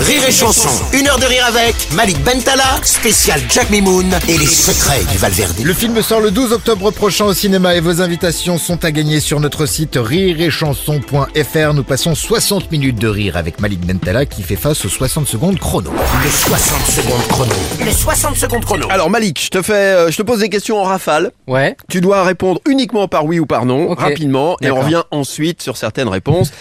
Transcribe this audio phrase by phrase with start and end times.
[0.00, 4.46] Rire et Chanson, une heure de rire avec Malik Bentala, spécial Jack Mimoun et les
[4.46, 5.56] secrets du Valverde.
[5.62, 9.20] Le film sort le 12 octobre prochain au cinéma et vos invitations sont à gagner
[9.20, 11.74] sur notre site rireetchanson.fr.
[11.74, 15.58] Nous passons 60 minutes de rire avec Malik Bentala qui fait face aux 60 secondes
[15.58, 15.90] chrono.
[15.92, 17.54] Le 60 secondes chrono.
[17.84, 18.86] Le 60 secondes chrono.
[18.90, 21.30] Alors Malik, je te fais, euh, je te pose des questions en rafale.
[21.46, 21.76] Ouais.
[21.90, 25.76] Tu dois répondre uniquement par oui ou par non, rapidement, et on revient ensuite sur
[25.76, 26.52] certaines réponses.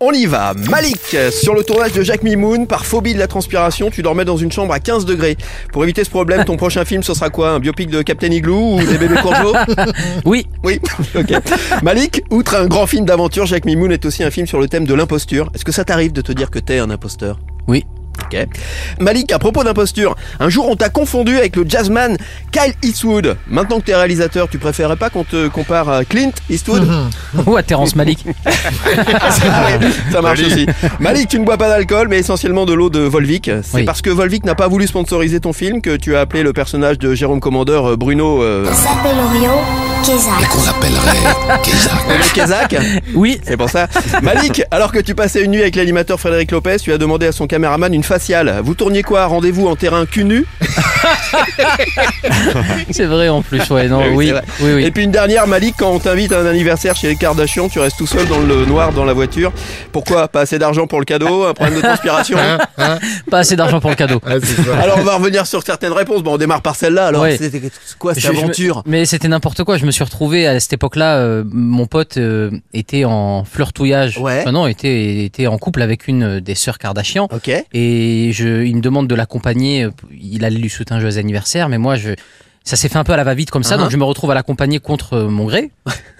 [0.00, 0.54] On y va.
[0.70, 4.36] Malik, sur le tournage de Jacques Mimoun, par phobie de la transpiration, tu dormais dans
[4.36, 5.36] une chambre à 15 degrés.
[5.72, 7.50] Pour éviter ce problème, ton prochain film, ce sera quoi?
[7.50, 9.54] Un biopic de Captain Igloo ou des bébés Courgeot
[10.24, 10.46] Oui.
[10.64, 10.80] Oui,
[11.14, 11.32] ok.
[11.82, 14.84] Malik, outre un grand film d'aventure, Jacques Mimoun est aussi un film sur le thème
[14.84, 15.50] de l'imposture.
[15.54, 17.38] Est-ce que ça t'arrive de te dire que t'es un imposteur?
[17.68, 17.84] Oui.
[19.00, 22.16] Malik, à propos d'imposture, un jour on t'a confondu avec le jazzman
[22.52, 23.36] Kyle Eastwood.
[23.48, 26.88] Maintenant que t'es réalisateur, tu préférerais pas qu'on te compare à Clint Eastwood
[27.46, 28.24] Ou à Terrence Malik.
[30.12, 30.66] Ça marche aussi.
[31.00, 33.50] Malik, tu ne bois pas d'alcool, mais essentiellement de l'eau de Volvic.
[33.62, 33.84] C'est Oui.
[33.84, 36.98] parce que Volvic n'a pas voulu sponsoriser ton film que tu as appelé le personnage
[36.98, 39.52] de Jérôme Commandeur euh, Bruno euh, s'appelle Orion
[40.04, 40.48] Kézak.
[40.50, 42.32] Qu'on appellerait Kézak.
[42.34, 42.74] Kézak.
[43.14, 43.40] Oui.
[43.46, 43.86] C'est pour ça.
[44.22, 47.32] Malik, alors que tu passais une nuit avec l'animateur Frédéric Lopez, tu as demandé à
[47.32, 48.60] son caméraman une faciale.
[48.62, 49.26] Vous tourniez quoi?
[49.26, 50.44] Rendez-vous en terrain cul nu?
[52.90, 53.88] C'est vrai en plus, ouais.
[53.88, 54.40] Non, Oui, oui.
[54.60, 54.84] Oui, oui.
[54.84, 57.78] Et puis une dernière, Malik, quand on t'invite à un anniversaire chez les Kardashian, tu
[57.80, 59.52] restes tout seul dans le noir dans la voiture.
[59.92, 62.38] Pourquoi Pas assez d'argent pour le cadeau Un problème de transpiration
[63.30, 64.20] Pas assez d'argent pour le cadeau.
[64.26, 64.34] Ah.
[64.82, 66.22] Alors on va revenir sur certaines réponses.
[66.22, 67.06] Bon, on démarre par celle-là.
[67.08, 67.36] Alors, Ouais.
[67.36, 67.60] c'était
[67.98, 68.82] quoi cette Je- je me- aventure?
[68.86, 69.76] mais c'était n'importe quoi.
[69.76, 71.16] Je me suis retrouvé à cette époque-là.
[71.18, 74.18] euh, mon pote euh, était en flirtouillage.
[74.18, 74.40] Ouais.
[74.40, 77.28] Enfin, non, était était en couple avec une euh, des sœurs Kardashian.
[77.32, 77.50] Ok.
[77.72, 79.88] Et je, il me demande de l'accompagner.
[80.20, 82.10] Il lui souhaiter un joyeux anniversaire, mais moi, je,
[82.66, 83.80] ça s'est fait un peu à la va-vite comme ça, Uh-huh.
[83.80, 85.70] donc je me retrouve à l'accompagner contre euh, mon gré.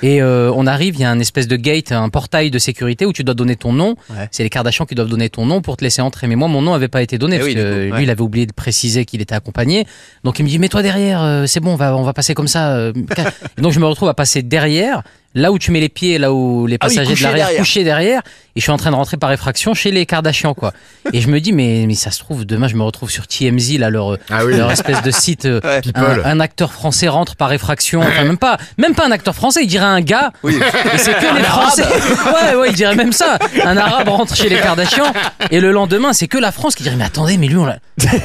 [0.03, 3.07] et euh, on arrive, il y a un espèce de gate, un portail de sécurité
[3.07, 3.95] où tu dois donner ton nom.
[4.11, 4.29] Ouais.
[4.31, 6.27] C'est les Kardashians qui doivent donner ton nom pour te laisser entrer.
[6.27, 8.11] Mais moi, mon nom avait pas été donné Eh parce oui, que du lui, il
[8.11, 9.87] avait oublié de préciser qu'il était accompagné.
[10.23, 12.49] Donc il me dit, mets-toi derrière, euh, c'est bon, on va, on va passer comme
[12.49, 12.93] ça.
[13.59, 15.03] donc je me retrouve à passer derrière.
[15.37, 17.83] Là où tu mets les pieds, là où les Ah oui, passagers de l'arrière couchés
[17.83, 18.21] derrière,
[18.55, 20.73] et je suis en train de rentrer par effraction chez les Kardashians, quoi.
[21.13, 23.79] Et je me dis, mais, mais ça se trouve, demain, je me retrouve sur TMZ,
[23.79, 24.57] là, leur, Ah oui.
[24.57, 25.45] leur espèce de site.
[25.47, 25.81] euh, Ouais.
[25.97, 28.01] Un, un acteur français rentre par effraction.
[28.01, 30.31] Enfin, même pas, même pas un acteur français, il dirait un gars.
[30.45, 30.57] Oui.
[30.95, 31.83] Et c'est que les Français.
[31.85, 33.39] Ouais, ouais, il dirait même ça.
[33.65, 35.13] Un arabe rentre chez les Kardashians.
[35.51, 37.79] Et le lendemain, c'est que la France qui dirait, mais attendez, mais lui, on l'a.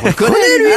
[0.03, 0.71] On le connaît lui.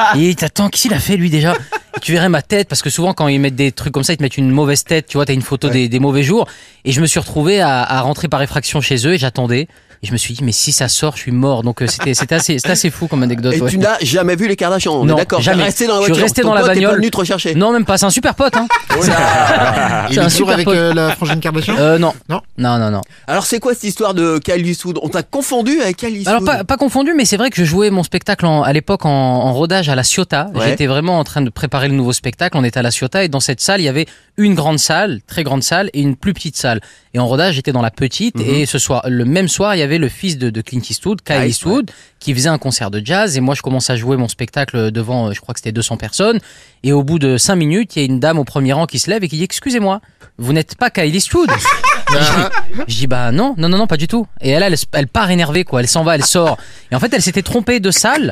[0.00, 1.54] hein Et t'attends, qu'est-ce qu'il a fait lui déjà?
[2.04, 4.18] Tu verrais ma tête, parce que souvent quand ils mettent des trucs comme ça, ils
[4.18, 6.46] te mettent une mauvaise tête, tu vois, t'as une photo des, des mauvais jours.
[6.84, 9.68] Et je me suis retrouvé à, à rentrer par effraction chez eux et j'attendais.
[10.04, 11.62] Et je me suis dit, mais si ça sort, je suis mort.
[11.62, 13.54] Donc euh, c'était c'était assez, assez fou comme anecdote.
[13.54, 13.70] Et ouais.
[13.70, 14.92] tu n'as jamais vu les Kardashians.
[15.00, 15.40] On Non, est d'accord.
[15.40, 15.62] Jamais.
[15.64, 16.24] resté dans la Je suis voiture.
[16.24, 16.96] resté Ton dans la est bagnole.
[16.96, 17.54] venu te rechercher.
[17.54, 18.54] Non, même pas, c'est un super pote.
[18.54, 18.68] Hein.
[20.10, 20.74] Il C'est un est toujours super avec pote.
[20.76, 22.12] euh, la frangine Kardashian Euh, non.
[22.28, 22.40] Non.
[22.58, 23.00] Non, non, non.
[23.26, 24.98] Alors c'est quoi cette histoire de Kyle Eastwood?
[25.02, 26.28] On t'a confondu avec Kyle Eastwood?
[26.28, 29.06] Alors pas, pas confondu, mais c'est vrai que je jouais mon spectacle en- à l'époque
[29.06, 30.48] en, en rodage à la Ciotat.
[30.54, 30.68] Ouais.
[30.68, 32.56] J'étais vraiment en train de préparer le nouveau spectacle.
[32.58, 35.20] On était à la Ciotat et dans cette salle, il y avait une grande salle,
[35.26, 36.80] très grande salle, et une plus petite salle.
[37.14, 38.34] Et en rodage, j'étais dans la petite.
[38.36, 38.44] Mhm.
[38.46, 41.22] Et ce soir, le même soir, il y avait le fils de, de Clint Eastwood,
[41.22, 41.90] Kyle Eastwood,
[42.20, 43.36] qui faisait un concert de jazz.
[43.36, 45.96] Et moi, je commence à jouer mon spectacle devant, euh, je crois que c'était 200
[45.96, 46.40] personnes.
[46.82, 48.98] Et au bout de 5 minutes, il y a une dame au premier rang qui
[48.98, 50.00] se lève et qui dit Excusez-moi,
[50.38, 51.50] vous n'êtes pas Kyle Eastwood?
[52.88, 54.26] Je dis bah non, non, non, non, pas du tout.
[54.40, 55.80] Et elle, elle, elle part énervée quoi.
[55.80, 56.58] Elle s'en va, elle sort.
[56.90, 58.30] Et en fait, elle s'était trompée de salle.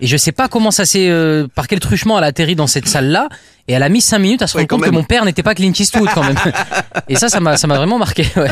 [0.00, 2.66] Et je sais pas comment ça s'est, euh, par quel truchement elle a atterri dans
[2.66, 3.28] cette salle-là.
[3.68, 5.54] Et elle a mis cinq minutes à se rendre compte que mon père n'était pas
[5.54, 6.36] Clint Eastwood quand même.
[7.08, 8.26] Et ça, ça m'a, ça m'a vraiment marqué.
[8.36, 8.50] Ouais.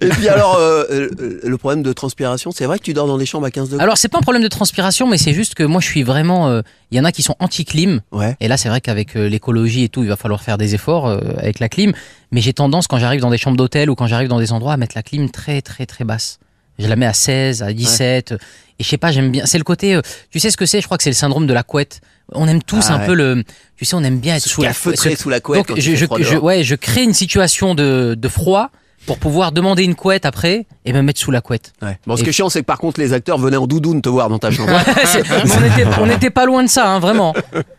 [0.00, 3.18] Et puis alors euh, euh, le problème de transpiration, c'est vrai que tu dors dans
[3.18, 3.82] des chambres à 15 degrés?
[3.82, 6.48] Alors c'est pas un problème de transpiration, mais c'est juste que moi je suis vraiment.
[6.48, 8.00] euh, Il y en a qui sont anti-clim.
[8.12, 8.36] Ouais.
[8.40, 11.06] Et là, c'est vrai qu'avec euh, l'écologie et tout, il va falloir faire des efforts
[11.06, 11.92] euh, avec la clim.
[12.32, 14.72] Mais j'ai tendance, quand j'arrive dans des chambres d'hôtel ou quand j'arrive dans des endroits,
[14.72, 16.38] à mettre la clim très, très, très basse.
[16.78, 18.32] Je la mets à 16, à 17.
[18.32, 18.38] euh,
[18.78, 19.46] Et je sais pas, j'aime bien.
[19.46, 19.94] C'est le côté.
[19.94, 20.80] euh, tu sais ce que c'est?
[20.80, 22.00] Je crois que c'est le syndrome de la couette.
[22.32, 23.06] On aime tous Ah un ouais.
[23.06, 23.44] peu le.
[23.76, 25.68] Tu sais, on aime bien être sous la feutré sous la couette.
[25.68, 28.70] Donc, je, je, je- ouais, je crée une situation de, de froid
[29.06, 31.72] pour pouvoir demander une couette après et me mettre sous la couette.
[31.82, 31.98] Ouais.
[32.06, 34.02] Bon, ce Et- qui est chiant, c'est que par contre, les acteurs venaient en doudoune
[34.02, 34.72] te voir dans ta chambre.
[35.14, 37.34] On était, on était pas loin de ça, hein, vraiment.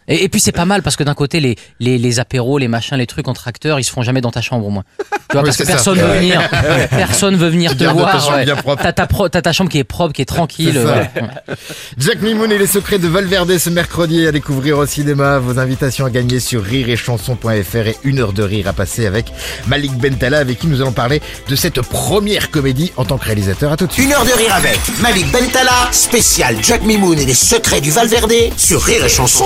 [0.07, 2.68] Et, et puis c'est pas mal parce que d'un côté les, les les apéros, les
[2.68, 4.83] machins, les trucs entre acteurs, ils se font jamais dans ta chambre au moins.
[5.00, 5.72] Tu vois Oui, parce que ça.
[5.74, 6.19] personne veut Ouais.
[6.19, 6.50] venir,
[6.89, 8.30] personne veut venir te voir.
[8.36, 8.45] ouais.
[8.81, 10.78] T'as ta, pro- t'as ta chambre qui est propre, qui est tranquille.
[10.80, 11.07] Voilà.
[11.98, 15.39] Jack Mimoun et les secrets de Valverde ce mercredi à découvrir au cinéma.
[15.39, 19.25] Vos invitations à gagner sur rireetchanson.fr et une heure de rire à passer avec
[19.68, 21.14] Malik Bentala avec qui nous allons parler
[21.47, 23.71] de cette première comédie en tant que réalisateur.
[23.71, 24.06] À tout de suite.
[24.06, 28.33] Une heure de rire avec Malik Bentala, spécial Jack Mimoun et les secrets du Valverde
[28.57, 29.45] sur Rire et Chanson.